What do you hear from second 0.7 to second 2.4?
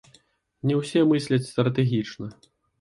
ўсе мысляць стратэгічна.